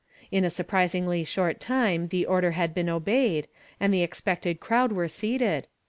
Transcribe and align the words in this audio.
In 0.31 0.43
a 0.43 0.49
sur 0.49 0.63
prisingly 0.63 1.23
shirt 1.23 1.59
time 1.59 2.07
the 2.07 2.25
order 2.25 2.53
had 2.53 2.73
been 2.73 2.89
obeyed, 2.89 3.47
and 3.79 3.93
the 3.93 4.01
expected 4.01 4.59
crowd 4.59 4.91
were 4.91 5.07
seated. 5.07 5.67